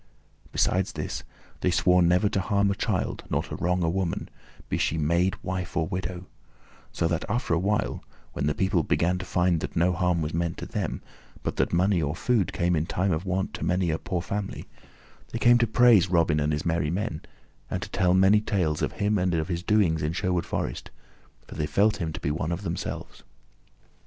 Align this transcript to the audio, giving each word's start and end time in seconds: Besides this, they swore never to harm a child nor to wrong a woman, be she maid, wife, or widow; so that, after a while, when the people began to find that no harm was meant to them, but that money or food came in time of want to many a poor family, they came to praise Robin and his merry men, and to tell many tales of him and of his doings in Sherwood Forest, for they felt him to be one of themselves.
Besides 0.51 0.93
this, 0.93 1.23
they 1.59 1.69
swore 1.69 2.01
never 2.01 2.27
to 2.27 2.41
harm 2.41 2.71
a 2.71 2.75
child 2.75 3.23
nor 3.29 3.43
to 3.43 3.55
wrong 3.57 3.83
a 3.83 3.87
woman, 3.91 4.29
be 4.67 4.79
she 4.79 4.97
maid, 4.97 5.35
wife, 5.43 5.77
or 5.77 5.85
widow; 5.85 6.25
so 6.91 7.07
that, 7.07 7.23
after 7.29 7.53
a 7.53 7.59
while, 7.59 8.03
when 8.33 8.47
the 8.47 8.55
people 8.55 8.81
began 8.81 9.19
to 9.19 9.25
find 9.27 9.59
that 9.59 9.75
no 9.75 9.93
harm 9.93 10.23
was 10.23 10.33
meant 10.33 10.57
to 10.57 10.65
them, 10.65 11.03
but 11.43 11.57
that 11.57 11.71
money 11.71 12.01
or 12.01 12.15
food 12.15 12.51
came 12.51 12.75
in 12.75 12.87
time 12.87 13.11
of 13.11 13.27
want 13.27 13.53
to 13.53 13.63
many 13.63 13.91
a 13.91 13.99
poor 13.99 14.23
family, 14.23 14.65
they 15.31 15.37
came 15.37 15.59
to 15.59 15.67
praise 15.67 16.09
Robin 16.09 16.39
and 16.39 16.51
his 16.51 16.65
merry 16.65 16.89
men, 16.89 17.21
and 17.69 17.83
to 17.83 17.89
tell 17.91 18.15
many 18.15 18.41
tales 18.41 18.81
of 18.81 18.93
him 18.93 19.19
and 19.19 19.35
of 19.35 19.49
his 19.49 19.61
doings 19.61 20.01
in 20.01 20.13
Sherwood 20.13 20.47
Forest, 20.47 20.89
for 21.45 21.53
they 21.53 21.67
felt 21.67 21.97
him 21.97 22.11
to 22.11 22.19
be 22.19 22.31
one 22.31 22.51
of 22.51 22.63
themselves. 22.63 23.21